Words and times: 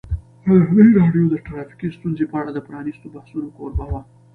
ازادي 0.53 0.87
راډیو 0.99 1.23
د 1.29 1.35
ټرافیکي 1.47 1.87
ستونزې 1.95 2.25
په 2.31 2.35
اړه 2.41 2.51
د 2.53 2.59
پرانیستو 2.67 3.11
بحثونو 3.15 3.47
کوربه 3.57 3.85
وه. 3.91 4.01